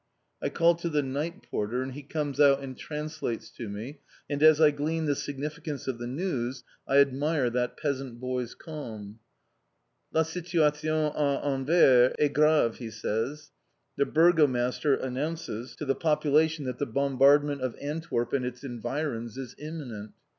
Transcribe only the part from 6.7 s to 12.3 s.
I admire that peasant boy's calm. "La situation à Anvers